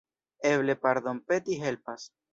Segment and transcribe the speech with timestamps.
[0.51, 2.11] Eble pardonpeti helpas.